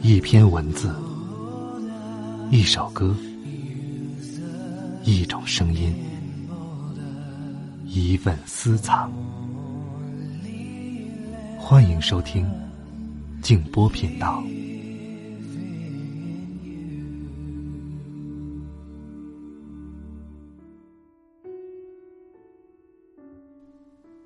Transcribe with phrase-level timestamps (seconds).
[0.00, 0.94] 一篇文字，
[2.52, 3.14] 一首歌，
[5.04, 5.92] 一种声音，
[7.84, 9.12] 一份私藏。
[11.58, 12.48] 欢迎收听
[13.42, 14.42] 静波频道。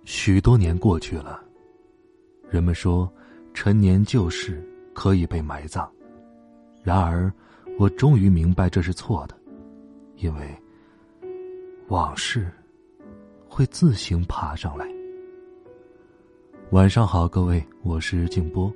[0.05, 1.43] 许多年过去了，
[2.51, 3.11] 人们说，
[3.55, 4.63] 陈年旧事
[4.95, 5.91] 可以被埋葬。
[6.83, 7.33] 然而，
[7.79, 9.37] 我终于明白这是错的，
[10.17, 10.41] 因为
[11.89, 12.51] 往事
[13.49, 14.87] 会自行爬上来。
[16.71, 18.73] 晚上好，各位，我是静波。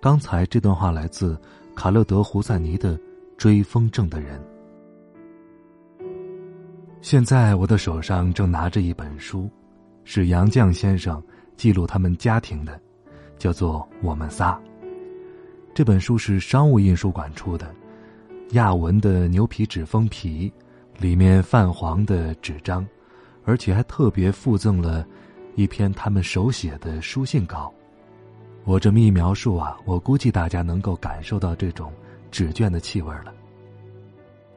[0.00, 1.40] 刚才这段话来自
[1.74, 2.96] 卡勒德·胡塞尼的
[3.36, 4.40] 《追风筝的人》。
[7.00, 9.50] 现在我的手上正拿着一本书。
[10.04, 11.22] 是杨绛先生
[11.56, 12.80] 记录他们家庭的，
[13.38, 14.60] 叫做《我们仨》。
[15.74, 17.74] 这本书是商务印书馆出的，
[18.50, 20.52] 亚文的牛皮纸封皮，
[20.98, 22.86] 里面泛黄的纸张，
[23.46, 25.06] 而且还特别附赠了
[25.54, 27.72] 一篇他们手写的书信稿。
[28.64, 31.90] 我这么一描述啊，我估计大家能够感受到这种
[32.30, 33.32] 纸卷的气味了。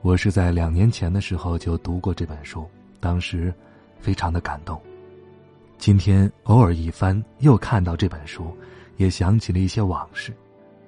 [0.02, 2.70] 我是在两年前的时候就读过这本书，
[3.00, 3.54] 当时
[4.02, 4.80] 非常的感动。
[5.78, 8.54] 今天偶尔一翻，又看到这本书，
[8.98, 10.34] 也想起了一些往事，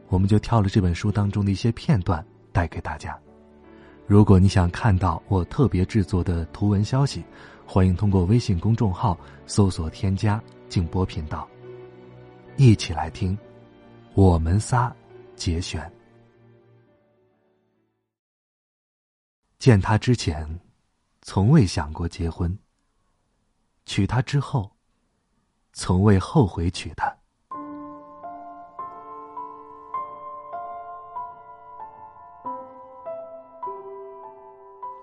[0.10, 3.18] 我们就挑了这本书当中的一些片段带给大家。
[4.06, 7.24] 如果你想看到我特别制作的图文消息，
[7.66, 11.48] 欢迎通过微信公众号搜索添加“静波频道”，
[12.56, 13.38] 一起来听
[14.14, 14.96] 我们仨
[15.36, 15.92] 节选。
[19.60, 20.48] 见他之前，
[21.22, 22.50] 从未想过结婚；
[23.86, 24.72] 娶她之后。
[25.80, 27.16] 从未后悔娶她。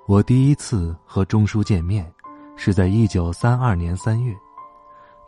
[0.06, 2.12] 我第一次和钟书见面，
[2.56, 4.36] 是在一九三二年三月。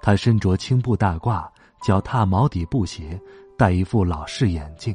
[0.02, 1.48] 他身着青布大褂，
[1.82, 3.18] 脚踏毛底布鞋，
[3.56, 4.94] 戴一副老式眼镜，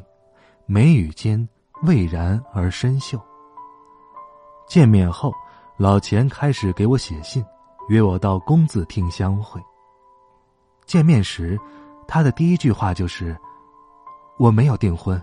[0.66, 1.46] 眉宇间
[1.82, 3.20] 蔚然而深秀。
[4.68, 5.32] 见面后，
[5.76, 7.44] 老钱开始给我写信，
[7.88, 9.60] 约我到公子厅相会。
[10.86, 11.58] 见面时，
[12.06, 13.36] 他的第一句话就是
[14.38, 15.20] ：“我没有订婚。”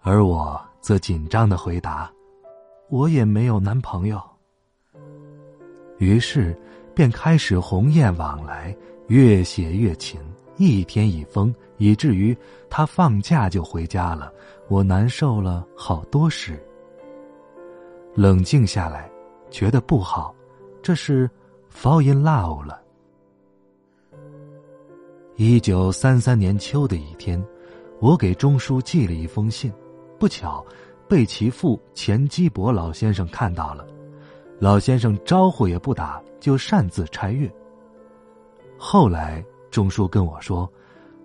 [0.00, 2.10] 而我则紧张的回答
[2.90, 4.20] ：“我也没有男朋友。”
[5.98, 6.56] 于是，
[6.94, 8.76] 便开始鸿雁往来，
[9.08, 10.20] 越写越勤，
[10.56, 12.36] 一天一封，以至于
[12.68, 14.32] 他放假就回家了，
[14.68, 16.62] 我难受了好多时。
[18.14, 19.10] 冷静下来，
[19.50, 20.34] 觉得不好，
[20.82, 21.30] 这是
[21.72, 22.82] fall in love 了。
[25.36, 27.42] 一九三三年秋的一天，
[28.00, 29.72] 我给钟书寄了一封信，
[30.18, 30.64] 不巧
[31.10, 33.84] 被其父钱基伯老先生看到了。
[34.60, 37.52] 老先生招呼也不打，就擅自拆阅。
[38.78, 40.70] 后来钟书跟我说，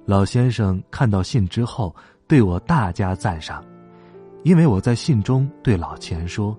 [0.03, 1.95] 老先生看到信之后，
[2.27, 3.63] 对我大加赞赏，
[4.41, 6.57] 因为我在信中对老钱说：“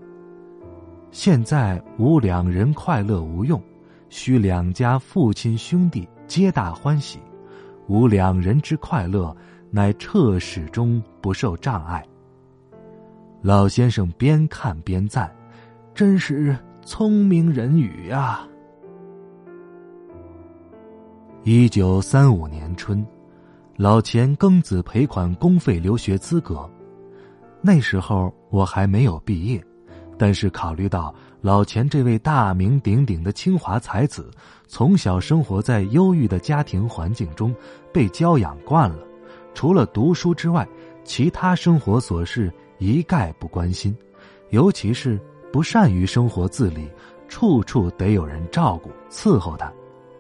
[1.11, 3.61] 现在无两人快乐无用，
[4.09, 7.19] 需两家父亲兄弟皆大欢喜。”
[7.89, 9.37] 无两人之快乐，
[9.69, 12.07] 乃彻始终不受障碍。
[13.47, 15.33] 老先生边看边赞
[15.95, 18.41] ：“真是聪明人语呀！”
[21.45, 23.07] 一九三五年春，
[23.77, 26.69] 老钱庚子赔款公费留学资格。
[27.61, 29.65] 那时候我还没有毕业，
[30.19, 34.29] 但是考虑到老钱这位大名鼎鼎的清华才子。
[34.67, 37.55] 从小生活在忧郁的家庭环境中，
[37.93, 39.07] 被教养惯了，
[39.55, 40.67] 除了读书之外，
[41.07, 43.97] 其他生活琐事一概不关心，
[44.51, 45.19] 尤其是
[45.53, 46.91] 不善于生活自理，
[47.29, 49.73] 处处得有人照顾伺候他，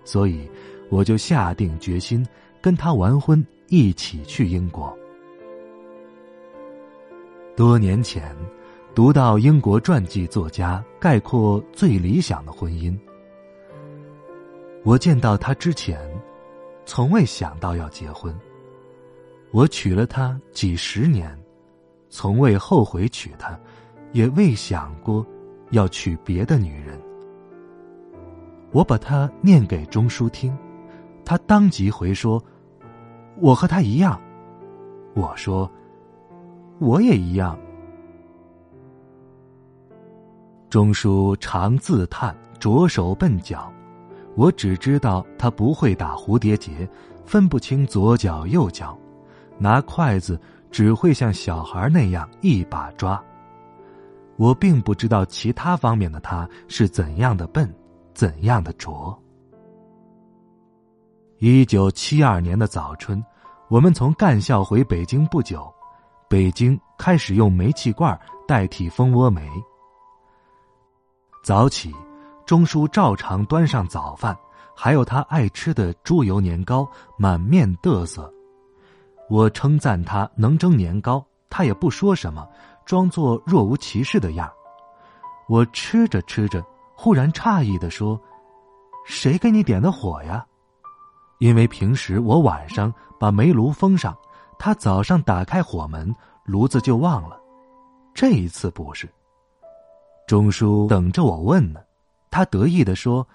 [0.04, 0.48] 所以
[0.88, 2.26] 我就下定决心
[2.62, 4.96] 跟他完婚，一起去英国。
[7.56, 8.34] 多年前，
[8.94, 12.96] 读到英国传记作家概括最理想的婚姻。
[14.84, 15.98] 我见到他之前，
[16.84, 18.32] 从未想到要结婚。
[19.52, 21.36] 我娶了她几十年，
[22.08, 23.58] 从未后悔娶她，
[24.12, 25.26] 也未想过
[25.70, 27.00] 要娶别的女人。
[28.72, 30.54] 我把她念给钟书听，
[31.24, 32.42] 他当即回说
[33.40, 34.20] ：“我和他一样。”
[35.14, 35.70] 我说
[36.78, 37.58] ：“我也一样。”
[40.68, 43.72] 钟书常自叹，着手笨脚。
[44.34, 46.86] 我只知道他不会打蝴蝶结，
[47.24, 48.98] 分不清左脚右脚，
[49.58, 53.22] 拿筷子只会像小孩那样一把抓。
[54.36, 57.74] 我并不知道其他方面的他是怎样的笨，
[58.12, 59.18] 怎样的拙。
[61.38, 63.22] 一九七二年的早春，
[63.68, 65.72] 我们从干校回北京不久，
[66.28, 69.48] 北京开始用煤气罐代替蜂窝煤。
[71.42, 71.94] 早起，
[72.44, 74.36] 钟叔照常端上早饭，
[74.74, 76.86] 还有他爱吃的猪油年糕，
[77.18, 78.30] 满面得瑟。
[79.28, 82.46] 我称赞他能蒸年糕，他也不说什么。
[82.84, 84.48] 装作若无其事的样
[85.48, 86.64] 我吃着吃着，
[86.94, 88.20] 忽然诧异的说
[89.04, 90.46] ：“谁给你点的火呀？”
[91.38, 94.16] 因为平时我晚上把煤炉封上，
[94.58, 96.14] 他早上打开火门，
[96.44, 97.40] 炉子就忘了。
[98.14, 99.08] 这一次不是。
[100.26, 101.80] 钟叔等着我问呢，
[102.30, 103.26] 他得意的说：“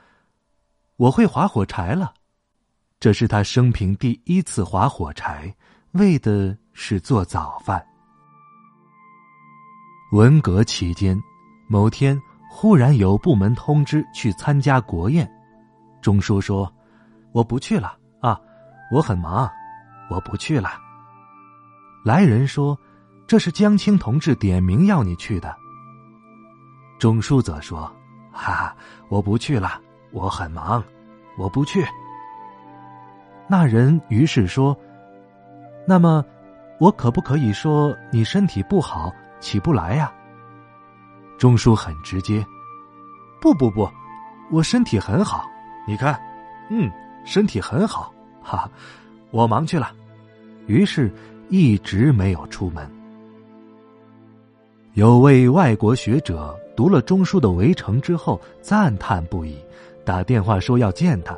[0.95, 2.13] 我会划火柴了。”
[3.01, 5.53] 这是他生平第一次划火柴，
[5.93, 7.85] 为的是做早饭。
[10.13, 11.21] 文革期间，
[11.67, 15.29] 某天忽然有部门通知去参加国宴，
[16.01, 16.71] 钟叔说
[17.33, 18.39] ：“我不去了啊，
[18.91, 19.49] 我很忙，
[20.09, 20.69] 我不去了。”
[22.05, 22.77] 来人说
[23.27, 25.55] ：“这是江青同志点名要你去的。”
[26.99, 27.83] 钟叔则说
[28.31, 28.75] ：“哈哈，
[29.09, 29.79] 我不去了，
[30.11, 30.81] 我很忙，
[31.37, 31.85] 我不去。”
[33.47, 34.77] 那人于是说
[35.91, 36.23] ：“那么，
[36.79, 39.11] 我可不可以说你身体不好？”
[39.41, 40.09] 起不来呀。
[41.37, 42.45] 钟叔很直接，
[43.41, 43.89] 不不不，
[44.51, 45.45] 我身体很好，
[45.85, 46.17] 你看，
[46.69, 46.89] 嗯，
[47.25, 48.71] 身体很好，哈，
[49.31, 49.91] 我忙去了，
[50.65, 51.11] 于是
[51.49, 52.89] 一直没有出门。
[54.93, 59.57] 有位外国学者读了钟书的《围城》之后赞叹不已，
[60.05, 61.37] 打电话说要见他。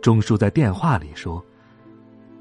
[0.00, 1.44] 钟书在电话里说：“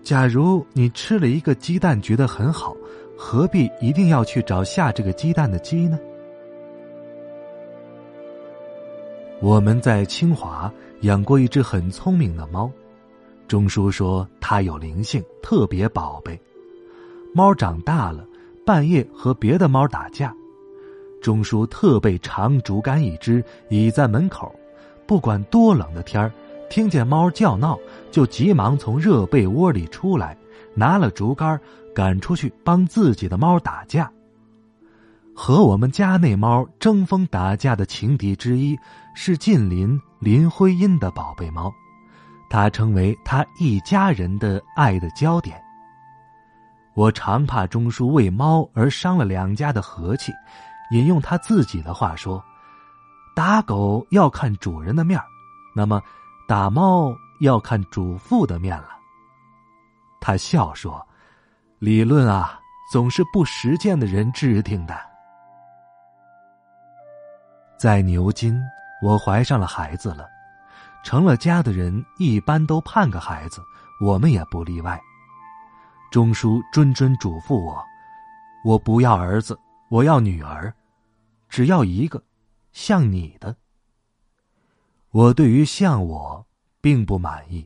[0.06, 2.74] 假如你吃了一个鸡蛋觉得很好。”
[3.18, 5.98] 何必一定要去找下这个鸡蛋的鸡呢？
[9.40, 10.70] 我们在清华
[11.04, 12.70] 养过一只很聪明的猫，
[13.48, 16.38] 钟叔说它有灵性，特别宝贝。
[17.34, 18.28] 猫长大了，
[18.66, 20.36] 半夜和别的猫打架，
[21.22, 24.54] 钟叔特备长竹竿一支，倚在门口，
[25.08, 26.30] 不管多冷的天儿，
[26.70, 27.78] 听见猫叫闹，
[28.12, 30.38] 就急忙从热被窝里出来，
[30.76, 31.60] 拿了竹竿。
[31.96, 34.12] 赶出去帮自己的猫打架。
[35.34, 38.78] 和我们家那猫争锋打架的情敌之一
[39.14, 41.74] 是近邻林徽因的宝贝猫，
[42.50, 45.58] 它成为他一家人的爱的焦点。
[46.96, 50.34] 我常怕钟叔为猫而伤了两家的和气，
[50.92, 52.44] 引用他自己的话说
[53.34, 55.18] ：“打狗要看主人的面
[55.74, 56.02] 那么
[56.48, 58.90] 打猫要看主妇的面了。”
[60.22, 61.06] 他笑说。
[61.78, 62.58] 理论啊，
[62.90, 64.98] 总是不实践的人制定的。
[67.78, 68.58] 在牛津，
[69.04, 70.26] 我怀上了孩子了，
[71.04, 73.62] 成了家的人一般都盼个孩子，
[74.02, 75.00] 我们也不例外。
[76.10, 77.84] 钟叔谆谆嘱咐我
[78.64, 79.60] ：“我不要儿子，
[79.90, 80.74] 我要女儿，
[81.50, 82.24] 只要一个，
[82.72, 83.54] 像你的。”
[85.16, 86.46] 我对于像我
[86.82, 87.66] 并不满意，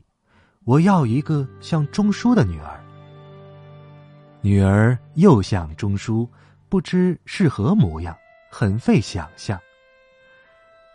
[0.62, 2.80] 我要一个像钟叔的女儿。
[4.40, 6.30] 女儿又像钟书，
[6.68, 8.16] 不知是何模样，
[8.52, 9.58] 很费想象。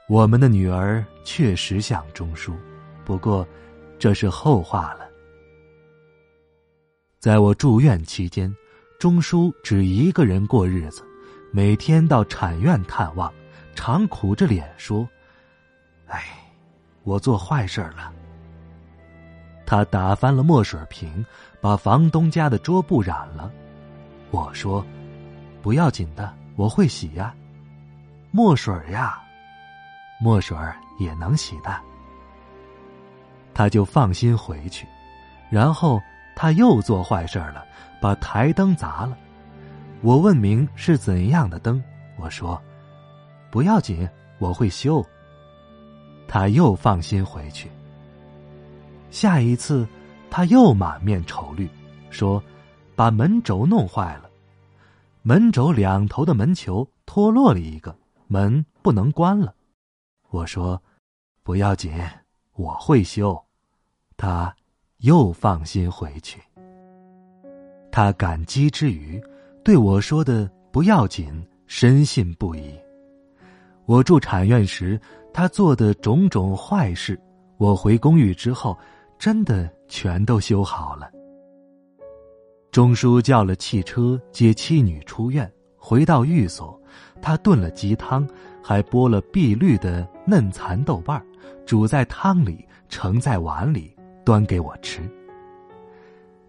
[0.08, 2.56] 我们的女儿确实像钟书，
[3.04, 3.46] 不过
[4.00, 5.06] 这是后话了。
[7.20, 8.50] 在我住院期间，
[8.98, 11.04] 钟书只一个人过日子，
[11.52, 13.30] 每天到产院探望，
[13.76, 15.06] 常苦着脸说
[16.08, 16.24] ：“哎，
[17.06, 18.12] 我做坏事了。”
[19.66, 21.26] 他打翻了墨水瓶，
[21.62, 23.52] 把房东家的桌布染了。
[24.30, 24.86] 我说
[25.64, 27.34] ：“不要紧的，我会洗呀。”
[28.32, 29.18] 墨水呀，
[30.20, 30.58] 墨水
[31.00, 31.74] 也能洗的。
[33.54, 34.86] 他就放心回去。
[35.50, 36.02] 然后
[36.36, 37.66] 他又做坏事了，
[38.02, 39.18] 把台灯砸了。
[40.02, 41.82] 我问明是怎样的灯，
[42.18, 42.62] 我说
[43.50, 44.08] ：“不要紧，
[44.38, 45.04] 我会修。”
[46.36, 47.72] 他又放心回去。
[49.10, 49.88] 下一次，
[50.30, 51.70] 他又满面愁虑，
[52.10, 52.44] 说
[52.94, 54.30] ：“把门轴弄坏了，
[55.22, 59.56] 门轴两头的门球脱落了一个，门不能关了。”
[60.30, 60.84] 我说
[61.42, 61.94] ：“不要紧，
[62.56, 63.42] 我会修。”
[64.18, 64.54] 他
[64.98, 66.42] 又放心回去。
[67.94, 69.24] 他感激之余，
[69.64, 71.32] 对我说的“不要紧”
[71.66, 72.78] 深信不疑。
[73.86, 75.00] 我住产院时，
[75.34, 77.20] 他做的种种坏事，
[77.58, 78.78] 我回公寓之后。
[79.18, 81.10] 真的全都修好了。
[82.70, 86.78] 钟叔叫了汽车接妻女出院，回到寓所，
[87.22, 88.28] 他炖了鸡汤，
[88.62, 91.26] 还剥了碧绿的嫩蚕豆瓣
[91.66, 95.10] 煮在汤里，盛在碗里，端给我吃。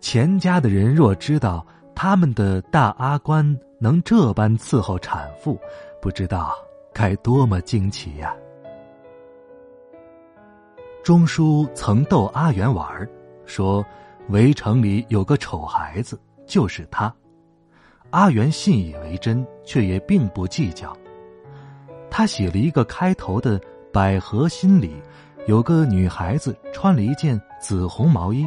[0.01, 1.65] 钱家的人若知道
[1.95, 5.57] 他们的大阿官能这般伺候产妇，
[6.03, 6.53] 不知道
[6.99, 8.35] 该多么惊奇呀！
[11.05, 13.07] 钟叔曾逗阿元玩
[13.45, 13.85] 说。
[14.31, 17.15] 围城里有个丑孩子，就是他。
[18.11, 20.93] 阿元信以为真，却也并不计较。
[22.11, 23.61] 他写了一个开头的
[23.95, 25.01] “百合心”里，
[25.47, 28.45] 有个女孩子穿了一件紫红毛衣。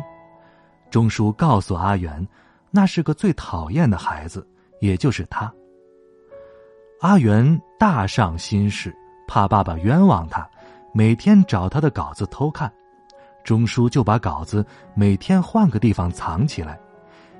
[0.91, 2.27] 钟叔告诉阿元，
[2.71, 4.45] 那是个最讨厌的孩子，
[4.81, 5.49] 也就是他。
[7.01, 8.93] 阿元大上心事，
[9.25, 10.45] 怕爸爸冤枉他，
[10.93, 12.69] 每天找他的稿子偷看。
[13.41, 16.77] 钟叔就把稿子每天换个地方藏起来，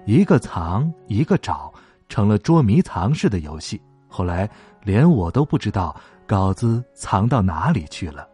[0.06, 1.74] 一个藏一个找，
[2.08, 3.82] 成了捉迷藏式的游戏。
[4.08, 4.50] 后来
[4.82, 5.94] 连我都不知道
[6.26, 8.26] 稿子藏到哪里去了。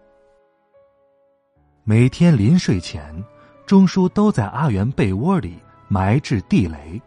[1.83, 3.11] 每天临睡前，
[3.65, 7.01] 钟叔都在阿元被窝里埋置地雷，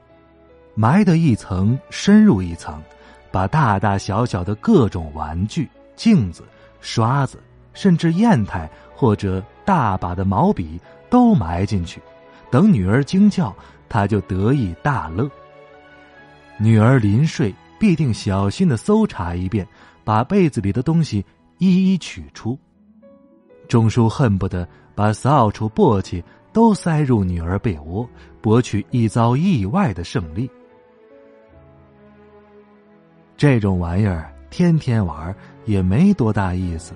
[0.75, 2.83] 埋的一层深入一层，
[3.31, 6.43] 把大大小小的各种玩具、镜子、
[6.81, 7.39] 刷子，
[7.73, 9.43] 甚至砚台或者。
[9.69, 10.81] 大把的毛笔
[11.11, 12.01] 都埋进去，
[12.51, 13.55] 等女儿惊叫，
[13.87, 15.31] 他就得意大乐。
[16.59, 19.69] 女儿临睡必定小心的搜查一遍，
[20.05, 21.23] 把被子里的东西
[21.59, 22.59] 一一取出。
[23.69, 28.09] 钟叔恨不得把扫帚、簸箕都塞入女儿被窝，
[28.41, 30.51] 博取一遭意外的胜利。
[33.39, 36.93] 这种玩意儿天天玩也没多大意思，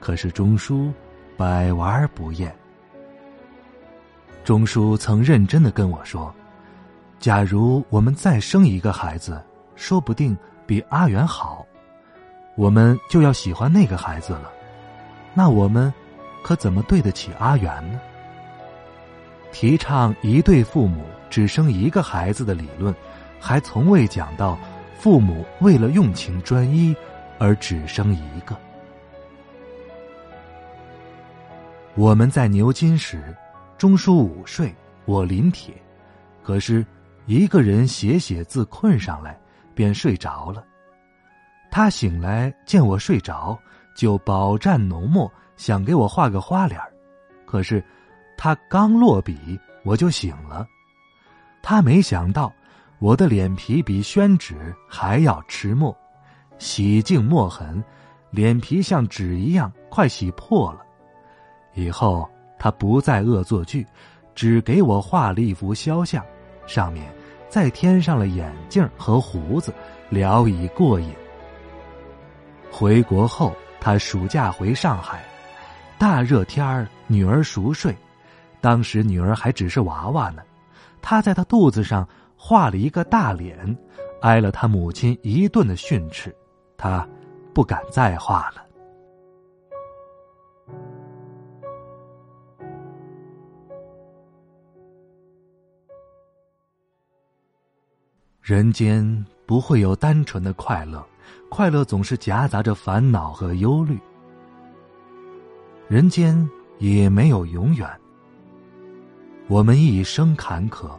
[0.00, 0.90] 可是钟叔。
[1.34, 2.54] 百玩不厌。
[4.44, 6.32] 钟叔曾认真的跟我说
[7.18, 9.42] ：“假如我们再生一个孩子，
[9.74, 10.36] 说不定
[10.66, 11.66] 比阿元好，
[12.54, 14.52] 我们就要喜欢那个孩子了。
[15.34, 15.92] 那我们
[16.44, 17.98] 可怎么对得起阿元呢？”
[19.50, 22.94] 提倡一对父母只生一个孩子的理论，
[23.40, 24.56] 还从未讲到
[25.02, 26.94] 父母为了用情专一
[27.36, 28.56] 而只生一个。
[31.96, 33.36] 我们在牛津时，
[33.76, 34.72] 钟叔午睡，
[35.04, 35.74] 我临帖。
[36.40, 36.86] 可是，
[37.26, 39.36] 一个人写写字困上来，
[39.74, 40.64] 便睡着了。
[41.68, 43.58] 他醒来见我睡着，
[43.96, 46.80] 就饱蘸浓墨，想给我画个花脸
[47.44, 47.84] 可是，
[48.38, 50.64] 他刚落笔，我就醒了。
[51.60, 52.52] 他没想到，
[53.02, 55.92] 我的脸皮比宣纸还要吃墨，
[56.56, 57.82] 洗净墨痕，
[58.30, 60.86] 脸皮像纸一样快洗破了。
[61.74, 62.30] 以后
[62.60, 63.84] 他不再恶作剧，
[64.36, 66.24] 只给我画了一幅肖像，
[66.64, 67.12] 上面
[67.48, 69.74] 再添上了眼镜和胡子，
[70.08, 71.12] 聊以过瘾。
[72.70, 75.24] 回国后，他暑假回上海，
[75.98, 77.96] 大热天儿，女儿熟睡，
[78.60, 80.40] 当时女儿还只是娃娃呢，
[81.00, 82.08] 他在她肚子上
[82.44, 83.78] 画了一个大脸，
[84.20, 86.34] 挨了他母亲一顿的训斥，
[86.76, 87.08] 他
[87.54, 88.66] 不敢再画了。
[98.40, 101.06] 人间不会有单纯的快乐，
[101.48, 103.96] 快乐总是夹杂着烦恼和忧虑。
[105.86, 106.36] 人间
[106.80, 107.88] 也没有永远。
[109.46, 110.90] 我们一生坎坷，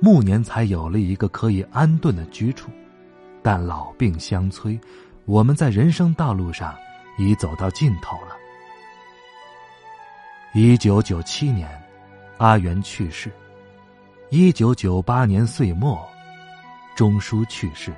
[0.00, 2.70] 暮年才有了一个可以安顿的居处，
[3.42, 4.78] 但老病相催，
[5.24, 6.76] 我们在人生道路上
[7.18, 8.36] 已走到尽头了。
[10.54, 11.68] 一九九七年，
[12.38, 13.28] 阿元去世；
[14.30, 15.98] 一九九八年岁末。
[16.96, 17.94] 钟书去世，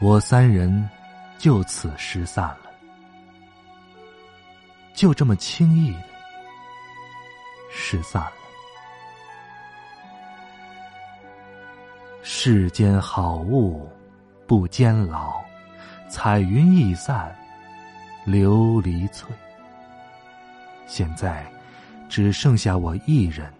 [0.00, 0.90] 我三人
[1.38, 2.70] 就此失散了，
[4.94, 6.02] 就这么轻易的
[7.70, 8.43] 失散了。
[12.46, 13.88] 世间好物
[14.46, 15.42] 不坚牢，
[16.10, 17.34] 彩云易散
[18.26, 19.34] 琉璃脆。
[20.86, 21.50] 现在
[22.06, 23.50] 只剩下我一人，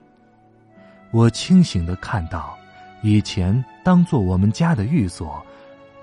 [1.12, 2.54] 我清醒的看到。
[3.00, 5.42] 以前当做我们家的寓所，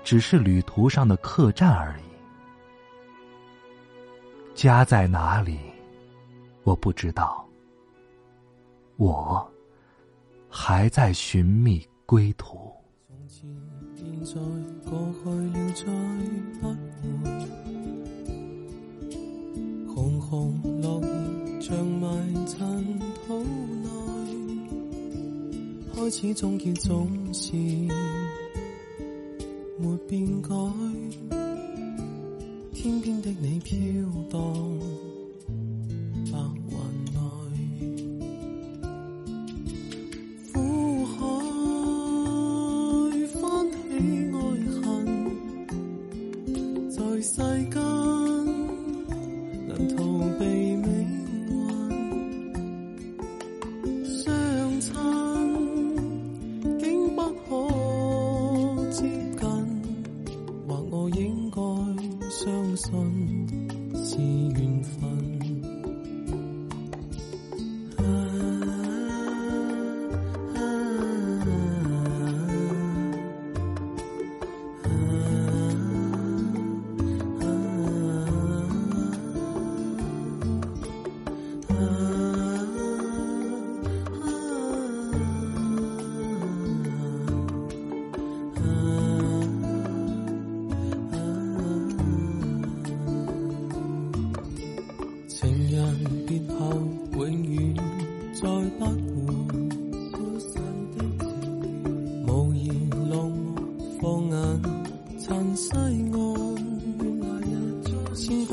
[0.02, 2.02] 只是旅途上的客栈而已。
[4.56, 5.56] 家在哪里，
[6.64, 7.46] 我不知道。
[8.96, 9.48] 我
[10.50, 12.71] 还在寻觅归途。
[19.88, 21.08] 红红落叶
[21.60, 23.42] 像埋尘土
[23.82, 23.88] 内。
[25.94, 27.56] 开始总结总是
[29.78, 30.54] 没变改，
[32.74, 33.78] 天边的你飘
[34.30, 34.40] 荡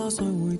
[0.09, 0.58] 鲜花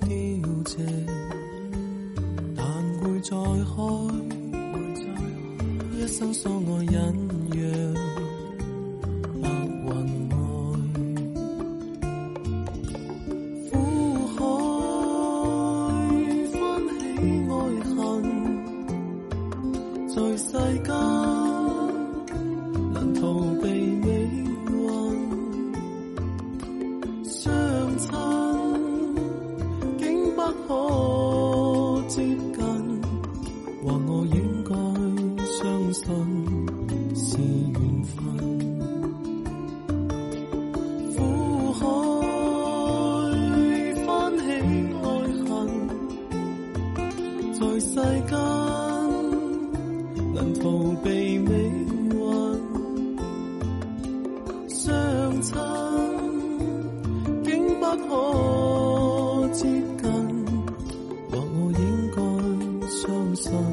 [32.16, 32.49] 可
[63.40, 63.69] song.